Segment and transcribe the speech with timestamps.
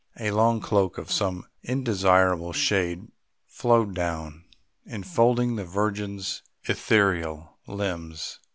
[0.19, 3.11] A long cloak of some indescribable shade
[3.45, 4.45] flowed down,
[4.87, 8.39] enfolding the Virgin's ethereal limbs.